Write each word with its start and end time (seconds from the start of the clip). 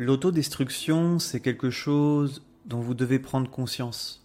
L'autodestruction, 0.00 1.18
c'est 1.18 1.40
quelque 1.40 1.70
chose 1.70 2.44
dont 2.66 2.78
vous 2.78 2.94
devez 2.94 3.18
prendre 3.18 3.50
conscience. 3.50 4.24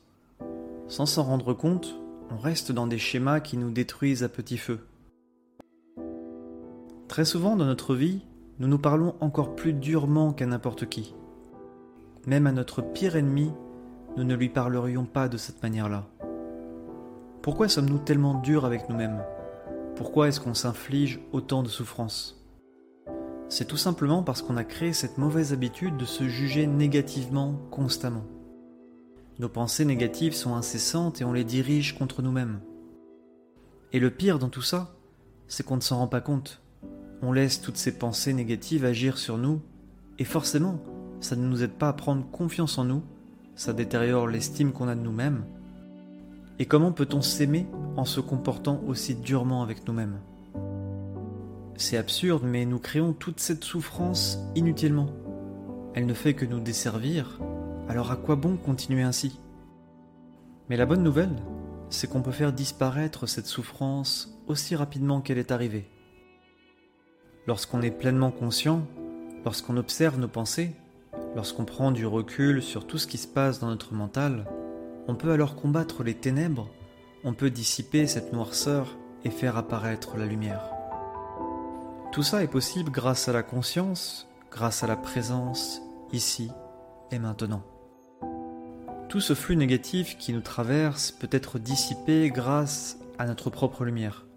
Sans 0.87 1.07
s'en 1.07 1.23
rendre 1.23 1.55
compte, 1.55 1.99
on 2.29 2.37
reste 2.37 2.71
dans 2.71 2.85
des 2.85 2.99
schémas 2.99 3.39
qui 3.39 3.57
nous 3.57 3.71
détruisent 3.71 4.23
à 4.23 4.29
petit 4.29 4.59
feu. 4.59 4.85
Très 7.07 7.25
souvent 7.25 7.55
dans 7.55 7.65
notre 7.65 7.95
vie, 7.95 8.21
nous 8.59 8.67
nous 8.67 8.77
parlons 8.77 9.15
encore 9.19 9.55
plus 9.55 9.73
durement 9.73 10.31
qu'à 10.31 10.45
n'importe 10.45 10.87
qui. 10.87 11.15
Même 12.27 12.45
à 12.45 12.51
notre 12.51 12.83
pire 12.83 13.15
ennemi, 13.15 13.51
nous 14.15 14.25
ne 14.25 14.35
lui 14.35 14.49
parlerions 14.49 15.05
pas 15.05 15.27
de 15.27 15.37
cette 15.37 15.63
manière-là. 15.63 16.07
Pourquoi 17.41 17.67
sommes-nous 17.67 17.97
tellement 17.97 18.35
durs 18.35 18.65
avec 18.65 18.89
nous-mêmes? 18.89 19.23
Pourquoi 19.95 20.27
est-ce 20.27 20.39
qu'on 20.39 20.53
s'inflige 20.53 21.19
autant 21.31 21.63
de 21.63 21.67
souffrances? 21.67 22.42
C'est 23.55 23.65
tout 23.65 23.77
simplement 23.77 24.23
parce 24.23 24.41
qu'on 24.41 24.57
a 24.57 24.63
créé 24.63 24.93
cette 24.93 25.19
mauvaise 25.19 25.53
habitude 25.53 25.95
de 25.95 26.05
se 26.05 26.27
juger 26.27 26.65
négativement 26.65 27.53
constamment. 27.69 28.23
Nos 29.37 29.47
pensées 29.47 29.85
négatives 29.85 30.33
sont 30.33 30.55
incessantes 30.55 31.21
et 31.21 31.23
on 31.23 31.33
les 31.33 31.43
dirige 31.43 31.95
contre 31.95 32.23
nous-mêmes. 32.23 32.61
Et 33.91 33.99
le 33.99 34.09
pire 34.09 34.39
dans 34.39 34.49
tout 34.49 34.63
ça, 34.63 34.95
c'est 35.47 35.63
qu'on 35.63 35.75
ne 35.75 35.81
s'en 35.81 35.99
rend 35.99 36.07
pas 36.07 36.19
compte. 36.19 36.63
On 37.21 37.31
laisse 37.31 37.61
toutes 37.61 37.77
ces 37.77 37.91
pensées 37.91 38.33
négatives 38.33 38.85
agir 38.85 39.19
sur 39.19 39.37
nous, 39.37 39.61
et 40.17 40.25
forcément, 40.25 40.79
ça 41.19 41.35
ne 41.35 41.45
nous 41.45 41.61
aide 41.61 41.73
pas 41.73 41.89
à 41.89 41.93
prendre 41.93 42.25
confiance 42.31 42.79
en 42.79 42.85
nous, 42.85 43.03
ça 43.53 43.71
détériore 43.71 44.27
l'estime 44.27 44.71
qu'on 44.71 44.87
a 44.87 44.95
de 44.95 45.01
nous-mêmes. 45.01 45.45
Et 46.57 46.65
comment 46.65 46.91
peut-on 46.91 47.21
s'aimer 47.21 47.67
en 47.97 48.05
se 48.05 48.19
comportant 48.19 48.81
aussi 48.87 49.13
durement 49.13 49.61
avec 49.61 49.87
nous-mêmes? 49.87 50.17
C'est 51.75 51.97
absurde, 51.97 52.43
mais 52.45 52.65
nous 52.65 52.79
créons 52.79 53.13
toute 53.13 53.39
cette 53.39 53.63
souffrance 53.63 54.39
inutilement. 54.55 55.09
Elle 55.95 56.05
ne 56.05 56.13
fait 56.13 56.33
que 56.33 56.45
nous 56.45 56.59
desservir, 56.59 57.39
alors 57.87 58.11
à 58.11 58.15
quoi 58.15 58.35
bon 58.35 58.57
continuer 58.57 59.01
ainsi? 59.01 59.39
Mais 60.69 60.77
la 60.77 60.85
bonne 60.85 61.03
nouvelle, 61.03 61.35
c'est 61.89 62.09
qu'on 62.09 62.21
peut 62.21 62.31
faire 62.31 62.53
disparaître 62.53 63.27
cette 63.27 63.47
souffrance 63.47 64.39
aussi 64.47 64.75
rapidement 64.75 65.21
qu'elle 65.21 65.37
est 65.37 65.51
arrivée. 65.51 65.89
Lorsqu'on 67.47 67.81
est 67.81 67.91
pleinement 67.91 68.31
conscient, 68.31 68.87
lorsqu'on 69.43 69.77
observe 69.77 70.19
nos 70.19 70.27
pensées, 70.27 70.71
lorsqu'on 71.35 71.65
prend 71.65 71.91
du 71.91 72.05
recul 72.05 72.61
sur 72.61 72.87
tout 72.87 72.97
ce 72.97 73.07
qui 73.07 73.17
se 73.17 73.27
passe 73.27 73.59
dans 73.59 73.67
notre 73.67 73.93
mental, 73.93 74.45
on 75.07 75.15
peut 75.15 75.31
alors 75.31 75.55
combattre 75.55 76.03
les 76.03 76.13
ténèbres, 76.15 76.69
on 77.23 77.33
peut 77.33 77.49
dissiper 77.49 78.07
cette 78.07 78.31
noirceur 78.31 78.97
et 79.25 79.29
faire 79.29 79.57
apparaître 79.57 80.17
la 80.17 80.25
lumière. 80.25 80.72
Tout 82.13 82.21
ça 82.21 82.43
est 82.43 82.47
possible 82.47 82.91
grâce 82.91 83.27
à 83.27 83.33
la 83.33 83.41
conscience, 83.41 84.27
grâce 84.51 84.83
à 84.83 84.87
la 84.87 84.95
présence, 84.95 85.81
ici 86.11 86.51
et 87.09 87.17
maintenant. 87.17 87.63
Tout 89.09 89.19
ce 89.19 89.33
flux 89.33 89.55
négatif 89.55 90.15
qui 90.19 90.31
nous 90.31 90.41
traverse 90.41 91.09
peut 91.09 91.27
être 91.31 91.57
dissipé 91.57 92.29
grâce 92.29 92.99
à 93.17 93.25
notre 93.25 93.49
propre 93.49 93.83
lumière. 93.83 94.27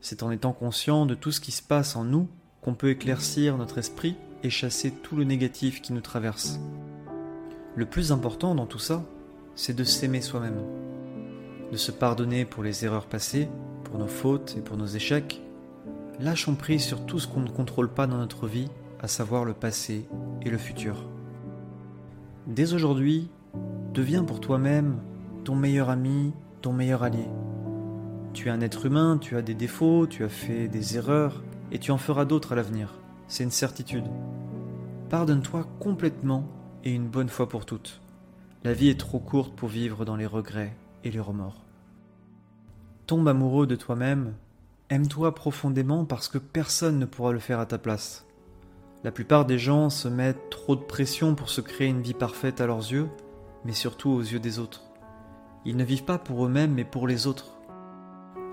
C'est 0.00 0.22
en 0.22 0.30
étant 0.30 0.52
conscient 0.52 1.04
de 1.04 1.16
tout 1.16 1.32
ce 1.32 1.40
qui 1.40 1.50
se 1.50 1.64
passe 1.64 1.96
en 1.96 2.04
nous 2.04 2.28
qu'on 2.60 2.74
peut 2.74 2.90
éclaircir 2.90 3.58
notre 3.58 3.78
esprit 3.78 4.16
et 4.44 4.50
chasser 4.50 4.92
tout 4.92 5.16
le 5.16 5.24
négatif 5.24 5.82
qui 5.82 5.92
nous 5.92 6.00
traverse. 6.00 6.60
Le 7.74 7.86
plus 7.86 8.12
important 8.12 8.54
dans 8.54 8.66
tout 8.66 8.78
ça, 8.78 9.02
c'est 9.56 9.74
de 9.74 9.82
s'aimer 9.82 10.20
soi-même, 10.20 10.62
de 11.72 11.76
se 11.76 11.90
pardonner 11.90 12.44
pour 12.44 12.62
les 12.62 12.84
erreurs 12.84 13.06
passées, 13.06 13.48
pour 13.82 13.98
nos 13.98 14.06
fautes 14.06 14.54
et 14.56 14.60
pour 14.60 14.76
nos 14.76 14.86
échecs. 14.86 15.42
Lâchons 16.22 16.54
prise 16.54 16.82
sur 16.82 17.04
tout 17.04 17.18
ce 17.18 17.28
qu'on 17.28 17.40
ne 17.40 17.50
contrôle 17.50 17.88
pas 17.88 18.06
dans 18.06 18.18
notre 18.18 18.46
vie, 18.46 18.68
à 19.00 19.08
savoir 19.08 19.44
le 19.44 19.54
passé 19.54 20.08
et 20.42 20.50
le 20.50 20.58
futur. 20.58 21.04
Dès 22.46 22.72
aujourd'hui, 22.72 23.28
Deviens 23.92 24.24
pour 24.24 24.40
toi-même 24.40 25.00
ton 25.44 25.54
meilleur 25.54 25.90
ami, 25.90 26.32
ton 26.62 26.72
meilleur 26.72 27.02
allié. 27.02 27.28
Tu 28.32 28.48
es 28.48 28.50
un 28.50 28.62
être 28.62 28.86
humain, 28.86 29.18
tu 29.20 29.36
as 29.36 29.42
des 29.42 29.52
défauts, 29.52 30.06
tu 30.06 30.24
as 30.24 30.30
fait 30.30 30.66
des 30.66 30.96
erreurs, 30.96 31.42
et 31.72 31.78
tu 31.78 31.90
en 31.90 31.98
feras 31.98 32.24
d'autres 32.24 32.52
à 32.52 32.54
l'avenir. 32.54 32.94
C'est 33.28 33.44
une 33.44 33.50
certitude. 33.50 34.06
Pardonne-toi 35.10 35.68
complètement 35.78 36.48
et 36.84 36.94
une 36.94 37.06
bonne 37.06 37.28
fois 37.28 37.50
pour 37.50 37.66
toutes. 37.66 38.00
La 38.64 38.72
vie 38.72 38.88
est 38.88 38.98
trop 38.98 39.18
courte 39.18 39.54
pour 39.54 39.68
vivre 39.68 40.06
dans 40.06 40.16
les 40.16 40.26
regrets 40.26 40.74
et 41.04 41.10
les 41.10 41.20
remords. 41.20 41.62
Tombe 43.06 43.28
amoureux 43.28 43.66
de 43.66 43.76
toi-même, 43.76 44.32
aime-toi 44.92 45.34
profondément 45.34 46.04
parce 46.04 46.28
que 46.28 46.38
personne 46.38 46.98
ne 46.98 47.06
pourra 47.06 47.32
le 47.32 47.38
faire 47.38 47.60
à 47.60 47.66
ta 47.66 47.78
place. 47.78 48.26
La 49.04 49.10
plupart 49.10 49.46
des 49.46 49.58
gens 49.58 49.90
se 49.90 50.06
mettent 50.06 50.50
trop 50.50 50.76
de 50.76 50.82
pression 50.82 51.34
pour 51.34 51.48
se 51.48 51.60
créer 51.60 51.88
une 51.88 52.02
vie 52.02 52.14
parfaite 52.14 52.60
à 52.60 52.66
leurs 52.66 52.92
yeux 52.92 53.08
mais 53.64 53.72
surtout 53.72 54.10
aux 54.10 54.20
yeux 54.20 54.40
des 54.40 54.58
autres. 54.58 54.82
Ils 55.64 55.76
ne 55.76 55.84
vivent 55.84 56.04
pas 56.04 56.18
pour 56.18 56.44
eux-mêmes, 56.44 56.74
mais 56.74 56.84
pour 56.84 57.06
les 57.06 57.26
autres. 57.26 57.54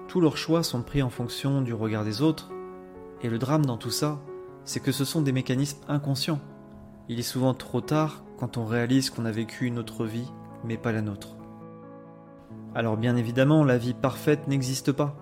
Tous 0.08 0.22
leurs 0.22 0.38
choix 0.38 0.64
sont 0.64 0.82
pris 0.82 1.02
en 1.02 1.10
fonction 1.10 1.62
du 1.62 1.74
regard 1.74 2.04
des 2.04 2.22
autres, 2.22 2.52
et 3.22 3.30
le 3.30 3.40
drame 3.40 3.66
dans 3.66 3.78
tout 3.78 3.92
ça, 3.92 4.20
c'est 4.66 4.80
que 4.80 4.92
ce 4.92 5.06
sont 5.06 5.22
des 5.22 5.32
mécanismes 5.32 5.82
inconscients. 5.88 6.40
Il 7.08 7.20
est 7.20 7.24
souvent 7.24 7.54
trop 7.54 7.82
tard 7.82 8.24
quand 8.38 8.58
on 8.58 8.66
réalise 8.66 9.10
qu'on 9.10 9.26
a 9.26 9.32
vécu 9.32 9.66
une 9.66 9.80
autre 9.80 10.06
vie, 10.06 10.32
mais 10.64 10.78
pas 10.78 10.92
la 10.92 11.02
nôtre. 11.02 11.36
Alors 12.76 12.98
bien 12.98 13.16
évidemment, 13.16 13.64
la 13.64 13.78
vie 13.78 13.96
parfaite 13.96 14.48
n'existe 14.48 14.92
pas. 14.92 15.16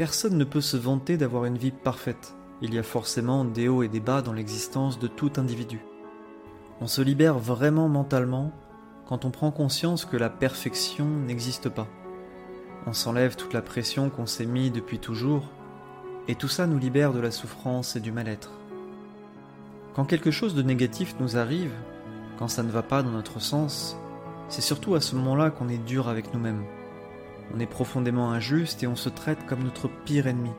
Personne 0.00 0.38
ne 0.38 0.44
peut 0.44 0.62
se 0.62 0.78
vanter 0.78 1.18
d'avoir 1.18 1.44
une 1.44 1.58
vie 1.58 1.72
parfaite. 1.72 2.34
Il 2.62 2.72
y 2.72 2.78
a 2.78 2.82
forcément 2.82 3.44
des 3.44 3.68
hauts 3.68 3.82
et 3.82 3.88
des 3.88 4.00
bas 4.00 4.22
dans 4.22 4.32
l'existence 4.32 4.98
de 4.98 5.08
tout 5.08 5.32
individu. 5.36 5.78
On 6.80 6.86
se 6.86 7.02
libère 7.02 7.38
vraiment 7.38 7.86
mentalement 7.86 8.50
quand 9.06 9.26
on 9.26 9.30
prend 9.30 9.50
conscience 9.50 10.06
que 10.06 10.16
la 10.16 10.30
perfection 10.30 11.04
n'existe 11.04 11.68
pas. 11.68 11.86
On 12.86 12.94
s'enlève 12.94 13.36
toute 13.36 13.52
la 13.52 13.60
pression 13.60 14.08
qu'on 14.08 14.24
s'est 14.24 14.46
mis 14.46 14.70
depuis 14.70 15.00
toujours, 15.00 15.50
et 16.28 16.34
tout 16.34 16.48
ça 16.48 16.66
nous 16.66 16.78
libère 16.78 17.12
de 17.12 17.20
la 17.20 17.30
souffrance 17.30 17.94
et 17.94 18.00
du 18.00 18.10
mal-être. 18.10 18.52
Quand 19.94 20.06
quelque 20.06 20.30
chose 20.30 20.54
de 20.54 20.62
négatif 20.62 21.14
nous 21.20 21.36
arrive, 21.36 21.74
quand 22.38 22.48
ça 22.48 22.62
ne 22.62 22.70
va 22.70 22.82
pas 22.82 23.02
dans 23.02 23.10
notre 23.10 23.38
sens, 23.38 23.98
c'est 24.48 24.62
surtout 24.62 24.94
à 24.94 25.02
ce 25.02 25.14
moment-là 25.16 25.50
qu'on 25.50 25.68
est 25.68 25.76
dur 25.76 26.08
avec 26.08 26.32
nous-mêmes. 26.32 26.64
On 27.54 27.60
est 27.60 27.66
profondément 27.66 28.30
injuste 28.30 28.82
et 28.82 28.86
on 28.86 28.96
se 28.96 29.08
traite 29.08 29.46
comme 29.46 29.64
notre 29.64 29.88
pire 29.88 30.26
ennemi. 30.26 30.50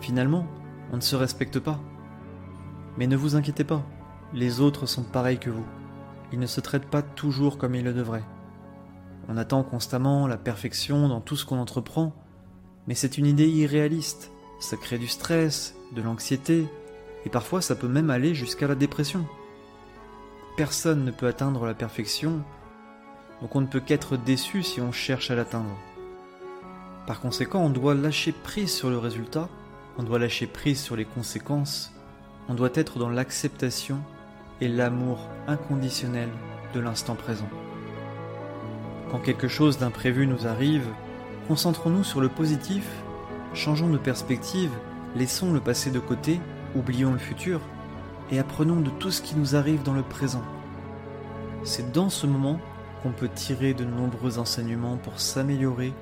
Finalement, 0.00 0.46
on 0.92 0.96
ne 0.96 1.02
se 1.02 1.16
respecte 1.16 1.58
pas. 1.58 1.80
Mais 2.96 3.06
ne 3.06 3.16
vous 3.16 3.36
inquiétez 3.36 3.64
pas, 3.64 3.84
les 4.32 4.60
autres 4.60 4.86
sont 4.86 5.04
pareils 5.04 5.38
que 5.38 5.50
vous 5.50 5.66
il 6.32 6.38
ne 6.38 6.46
se 6.46 6.60
traite 6.60 6.86
pas 6.86 7.02
toujours 7.02 7.58
comme 7.58 7.74
il 7.74 7.84
le 7.84 7.92
devrait. 7.92 8.24
On 9.28 9.36
attend 9.36 9.62
constamment 9.62 10.26
la 10.26 10.36
perfection 10.36 11.08
dans 11.08 11.20
tout 11.20 11.36
ce 11.36 11.44
qu'on 11.44 11.58
entreprend, 11.58 12.14
mais 12.86 12.94
c'est 12.94 13.18
une 13.18 13.26
idée 13.26 13.48
irréaliste. 13.48 14.30
Ça 14.60 14.76
crée 14.76 14.98
du 14.98 15.08
stress, 15.08 15.74
de 15.94 16.02
l'anxiété, 16.02 16.66
et 17.24 17.30
parfois 17.30 17.60
ça 17.60 17.76
peut 17.76 17.88
même 17.88 18.10
aller 18.10 18.34
jusqu'à 18.34 18.66
la 18.66 18.74
dépression. 18.74 19.26
Personne 20.56 21.04
ne 21.04 21.10
peut 21.10 21.26
atteindre 21.26 21.66
la 21.66 21.74
perfection, 21.74 22.42
donc 23.40 23.54
on 23.54 23.60
ne 23.60 23.66
peut 23.66 23.80
qu'être 23.80 24.16
déçu 24.16 24.62
si 24.62 24.80
on 24.80 24.92
cherche 24.92 25.30
à 25.30 25.34
l'atteindre. 25.34 25.76
Par 27.06 27.20
conséquent, 27.20 27.60
on 27.60 27.70
doit 27.70 27.94
lâcher 27.94 28.32
prise 28.32 28.72
sur 28.72 28.90
le 28.90 28.98
résultat, 28.98 29.48
on 29.96 30.02
doit 30.02 30.18
lâcher 30.18 30.46
prise 30.46 30.80
sur 30.80 30.96
les 30.96 31.04
conséquences, 31.04 31.92
on 32.48 32.54
doit 32.54 32.70
être 32.74 32.98
dans 32.98 33.08
l'acceptation 33.08 33.98
et 34.60 34.68
l'amour 34.68 35.20
inconditionnel 35.46 36.28
de 36.74 36.80
l'instant 36.80 37.14
présent. 37.14 37.48
Quand 39.10 39.20
quelque 39.20 39.48
chose 39.48 39.78
d'imprévu 39.78 40.26
nous 40.26 40.46
arrive, 40.46 40.86
concentrons-nous 41.46 42.04
sur 42.04 42.20
le 42.20 42.28
positif, 42.28 42.84
changeons 43.54 43.88
de 43.88 43.98
perspective, 43.98 44.70
laissons 45.16 45.52
le 45.52 45.60
passé 45.60 45.90
de 45.90 45.98
côté, 45.98 46.40
oublions 46.76 47.12
le 47.12 47.18
futur 47.18 47.60
et 48.30 48.38
apprenons 48.38 48.80
de 48.80 48.90
tout 48.90 49.10
ce 49.10 49.22
qui 49.22 49.34
nous 49.34 49.56
arrive 49.56 49.82
dans 49.82 49.94
le 49.94 50.02
présent. 50.02 50.44
C'est 51.64 51.92
dans 51.92 52.10
ce 52.10 52.26
moment 52.26 52.60
qu'on 53.02 53.12
peut 53.12 53.28
tirer 53.28 53.74
de 53.74 53.84
nombreux 53.84 54.38
enseignements 54.38 54.96
pour 54.96 55.20
s'améliorer 55.20 55.92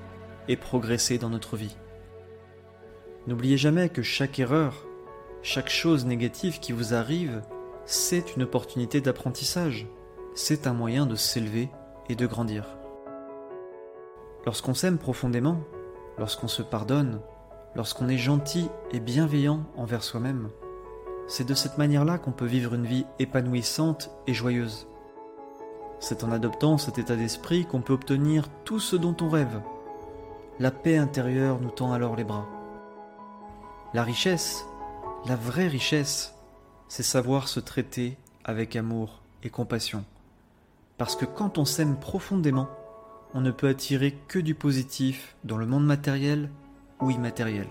et 0.49 0.57
progresser 0.57 1.19
dans 1.19 1.31
notre 1.31 1.57
vie. 1.57 1.77
N'oubliez 3.27 3.57
jamais 3.57 3.89
que 3.89 4.03
chaque 4.03 4.39
erreur, 4.39 4.87
chaque 5.43 5.71
chose 5.71 6.07
négative 6.07 6.61
qui 6.61 6.73
vous 6.73 6.95
arrive 6.95 7.43
c'est 7.89 8.35
une 8.35 8.43
opportunité 8.43 9.01
d'apprentissage, 9.01 9.87
c'est 10.35 10.67
un 10.67 10.73
moyen 10.73 11.07
de 11.07 11.15
s'élever 11.15 11.71
et 12.09 12.17
de 12.17 12.27
grandir. 12.27 12.77
Lorsqu'on 14.45 14.75
s'aime 14.75 14.99
profondément, 14.99 15.61
lorsqu'on 16.19 16.49
se 16.49 16.63
pardonne, 16.63 17.21
lorsqu'on 17.77 18.09
est 18.09 18.19
gentil 18.19 18.69
et 18.91 18.99
bienveillant 18.99 19.65
envers 19.77 20.03
soi-même, 20.03 20.51
c'est 21.29 21.47
de 21.47 21.55
cette 21.55 21.79
manière-là 21.79 22.19
qu'on 22.19 22.33
peut 22.33 22.45
vivre 22.45 22.75
une 22.75 22.87
vie 22.87 23.07
épanouissante 23.21 24.11
et 24.27 24.35
joyeuse. 24.35 24.89
C'est 26.01 26.25
en 26.25 26.31
adoptant 26.31 26.79
cet 26.79 26.99
état 26.99 27.17
d'esprit 27.17 27.65
qu'on 27.65 27.81
peut 27.81 27.93
obtenir 27.93 28.49
tout 28.65 28.81
ce 28.81 28.97
dont 28.97 29.17
on 29.21 29.29
rêve. 29.29 29.61
La 30.59 30.71
paix 30.71 30.97
intérieure 30.97 31.61
nous 31.61 31.71
tend 31.71 31.93
alors 31.93 32.17
les 32.17 32.25
bras. 32.25 32.47
La 33.95 34.03
richesse, 34.03 34.65
la 35.27 35.37
vraie 35.37 35.69
richesse, 35.69 36.35
c'est 36.89 37.03
savoir 37.03 37.49
se 37.49 37.61
traiter 37.61 38.17
avec 38.45 38.77
amour 38.77 39.21
et 39.43 39.51
compassion. 39.51 40.05
Parce 40.99 41.17
que 41.17 41.25
quand 41.25 41.59
on 41.59 41.65
s'aime 41.65 41.97
profondément, 41.97 42.69
on 43.35 43.41
ne 43.41 43.51
peut 43.51 43.69
attirer 43.69 44.17
que 44.29 44.39
du 44.39 44.55
positif 44.55 45.37
dans 45.45 45.59
le 45.59 45.67
monde 45.67 45.85
matériel 45.85 46.51
ou 47.01 47.11
immatériel. 47.11 47.69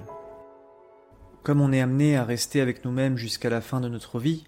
Comme 1.44 1.62
on 1.62 1.72
est 1.72 1.81
amené 1.81 2.18
à 2.18 2.24
rester 2.24 2.62
avec 2.62 2.86
nous-mêmes 2.86 3.18
jusqu'à 3.18 3.50
la 3.50 3.62
fin 3.62 3.80
de 3.80 3.88
notre 3.88 4.19
vie, 4.19 4.45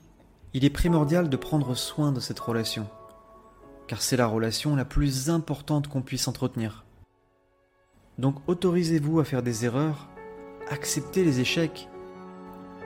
il 0.54 0.66
est 0.66 0.70
primordial 0.70 1.30
de 1.30 1.38
prendre 1.38 1.76
soin 1.76 2.12
de 2.12 2.20
cette 2.20 2.40
relation, 2.40 2.88
car 3.88 4.02
c'est 4.02 4.18
la 4.18 4.28
relation 4.28 4.76
la 4.76 4.86
plus 4.86 5.30
importante 5.30 5.88
qu'on 5.88 6.02
puisse 6.02 6.28
entretenir. 6.28 6.86
Donc 8.18 8.36
autorisez-vous 8.48 9.20
à 9.20 9.24
faire 9.24 9.44
des 9.44 9.66
erreurs, 9.66 10.10
acceptez 10.70 11.24
les 11.24 11.40
échecs, 11.40 11.88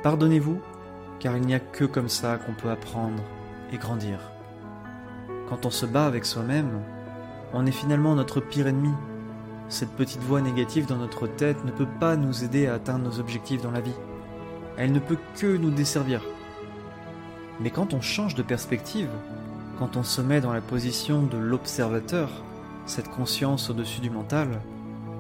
pardonnez-vous, 0.04 0.60
car 1.20 1.38
il 1.38 1.46
n'y 1.46 1.56
a 1.56 1.60
que 1.60 1.86
comme 1.86 2.10
ça 2.10 2.38
qu'on 2.38 2.54
peut 2.54 2.70
apprendre 2.70 3.24
et 3.72 3.78
grandir. 3.78 4.20
Quand 5.50 5.66
on 5.66 5.70
se 5.70 5.86
bat 5.86 6.06
avec 6.06 6.26
soi-même, 6.26 6.82
on 7.54 7.66
est 7.66 7.72
finalement 7.72 8.16
notre 8.16 8.40
pire 8.40 8.68
ennemi. 8.68 8.94
Cette 9.70 9.92
petite 9.92 10.22
voix 10.22 10.42
négative 10.42 10.86
dans 10.86 10.98
notre 10.98 11.28
tête 11.28 11.64
ne 11.66 11.72
peut 11.72 11.88
pas 12.00 12.16
nous 12.16 12.44
aider 12.44 12.68
à 12.68 12.74
atteindre 12.74 13.06
nos 13.06 13.20
objectifs 13.20 13.62
dans 13.62 13.72
la 13.72 13.82
vie. 13.82 13.96
Elle 14.78 14.92
ne 14.92 15.00
peut 15.00 15.18
que 15.38 15.58
nous 15.58 15.70
desservir. 15.70 16.22
Mais 17.60 17.70
quand 17.70 17.94
on 17.94 18.02
change 18.02 18.36
de 18.36 18.44
perspective, 18.44 19.10
quand 19.82 19.98
on 19.98 20.04
se 20.04 20.22
met 20.22 20.42
dans 20.42 20.54
la 20.54 20.62
position 20.62 21.24
de 21.24 21.40
l'observateur, 21.40 22.30
cette 22.86 23.10
conscience 23.10 23.72
au-dessus 23.72 24.00
du 24.00 24.12
mental, 24.12 24.62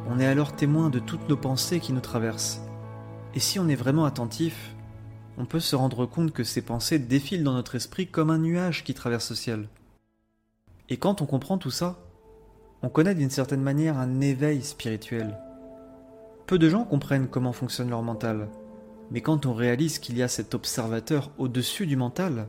on 0.07 0.19
est 0.19 0.27
alors 0.27 0.55
témoin 0.55 0.91
de 0.91 0.99
toutes 0.99 1.27
nos 1.27 1.35
pensées 1.35 1.79
qui 1.79 1.93
nous 1.93 1.99
traversent. 1.99 2.61
Et 3.33 3.39
si 3.39 3.57
on 3.57 3.67
est 3.67 3.75
vraiment 3.75 4.05
attentif, 4.05 4.75
on 5.39 5.45
peut 5.45 5.59
se 5.59 5.75
rendre 5.75 6.05
compte 6.05 6.31
que 6.31 6.43
ces 6.43 6.61
pensées 6.61 6.99
défilent 6.99 7.43
dans 7.43 7.55
notre 7.55 7.73
esprit 7.73 8.05
comme 8.05 8.29
un 8.29 8.37
nuage 8.37 8.83
qui 8.83 8.93
traverse 8.93 9.31
le 9.31 9.35
ciel. 9.35 9.67
Et 10.89 10.97
quand 10.97 11.23
on 11.23 11.25
comprend 11.25 11.57
tout 11.57 11.71
ça, 11.71 11.97
on 12.83 12.89
connaît 12.89 13.15
d'une 13.15 13.31
certaine 13.31 13.63
manière 13.63 13.97
un 13.97 14.21
éveil 14.21 14.61
spirituel. 14.61 15.39
Peu 16.45 16.59
de 16.59 16.69
gens 16.69 16.83
comprennent 16.83 17.29
comment 17.29 17.51
fonctionne 17.51 17.89
leur 17.89 18.03
mental, 18.03 18.47
mais 19.09 19.21
quand 19.21 19.47
on 19.47 19.55
réalise 19.55 19.97
qu'il 19.97 20.19
y 20.19 20.21
a 20.21 20.27
cet 20.27 20.53
observateur 20.53 21.31
au-dessus 21.39 21.87
du 21.87 21.95
mental, 21.95 22.45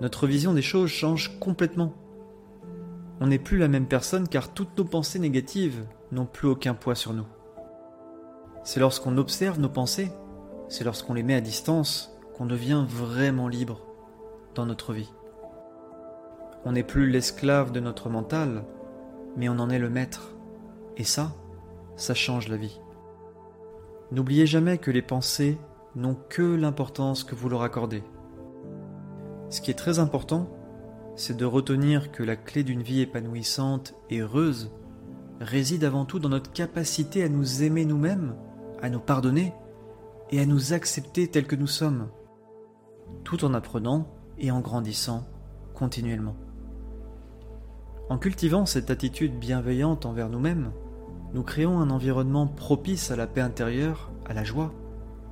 notre 0.00 0.26
vision 0.26 0.54
des 0.54 0.62
choses 0.62 0.90
change 0.90 1.38
complètement. 1.40 1.92
On 3.20 3.26
n'est 3.26 3.38
plus 3.38 3.58
la 3.58 3.68
même 3.68 3.86
personne 3.86 4.28
car 4.28 4.52
toutes 4.54 4.78
nos 4.78 4.84
pensées 4.84 5.18
négatives 5.18 5.84
n'ont 6.12 6.26
plus 6.26 6.48
aucun 6.48 6.74
poids 6.74 6.94
sur 6.94 7.12
nous. 7.12 7.26
C'est 8.62 8.80
lorsqu'on 8.80 9.18
observe 9.18 9.58
nos 9.58 9.68
pensées, 9.68 10.12
c'est 10.68 10.84
lorsqu'on 10.84 11.14
les 11.14 11.22
met 11.22 11.34
à 11.34 11.40
distance 11.40 12.16
qu'on 12.36 12.46
devient 12.46 12.84
vraiment 12.86 13.48
libre 13.48 13.80
dans 14.54 14.66
notre 14.66 14.92
vie. 14.92 15.10
On 16.64 16.72
n'est 16.72 16.84
plus 16.84 17.08
l'esclave 17.08 17.72
de 17.72 17.80
notre 17.80 18.08
mental, 18.08 18.64
mais 19.36 19.48
on 19.48 19.58
en 19.58 19.70
est 19.70 19.78
le 19.78 19.90
maître. 19.90 20.34
Et 20.96 21.04
ça, 21.04 21.32
ça 21.96 22.14
change 22.14 22.48
la 22.48 22.56
vie. 22.56 22.80
N'oubliez 24.12 24.46
jamais 24.46 24.78
que 24.78 24.90
les 24.90 25.02
pensées 25.02 25.58
n'ont 25.96 26.16
que 26.28 26.42
l'importance 26.42 27.24
que 27.24 27.34
vous 27.34 27.48
leur 27.48 27.62
accordez. 27.62 28.02
Ce 29.50 29.60
qui 29.60 29.70
est 29.70 29.74
très 29.74 29.98
important, 29.98 30.48
c'est 31.16 31.36
de 31.36 31.44
retenir 31.44 32.12
que 32.12 32.22
la 32.22 32.36
clé 32.36 32.62
d'une 32.62 32.82
vie 32.82 33.00
épanouissante 33.00 33.94
et 34.10 34.18
heureuse 34.18 34.70
réside 35.40 35.84
avant 35.84 36.04
tout 36.04 36.18
dans 36.18 36.28
notre 36.28 36.52
capacité 36.52 37.24
à 37.24 37.28
nous 37.28 37.62
aimer 37.62 37.84
nous-mêmes, 37.84 38.34
à 38.82 38.90
nous 38.90 39.00
pardonner 39.00 39.54
et 40.30 40.40
à 40.40 40.46
nous 40.46 40.74
accepter 40.74 41.28
tels 41.28 41.46
que 41.46 41.56
nous 41.56 41.66
sommes, 41.66 42.08
tout 43.24 43.44
en 43.44 43.54
apprenant 43.54 44.08
et 44.38 44.50
en 44.50 44.60
grandissant 44.60 45.26
continuellement. 45.74 46.36
En 48.10 48.18
cultivant 48.18 48.66
cette 48.66 48.90
attitude 48.90 49.38
bienveillante 49.38 50.06
envers 50.06 50.28
nous-mêmes, 50.28 50.72
nous 51.34 51.42
créons 51.42 51.78
un 51.78 51.90
environnement 51.90 52.46
propice 52.46 53.10
à 53.10 53.16
la 53.16 53.26
paix 53.26 53.40
intérieure, 53.40 54.10
à 54.26 54.34
la 54.34 54.44
joie 54.44 54.72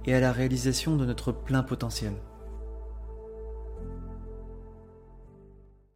et 0.05 0.15
à 0.15 0.21
la 0.21 0.33
réalisation 0.33 0.97
de 0.97 1.05
notre 1.05 1.33
plein 1.33 1.63
potentiel. 1.63 2.13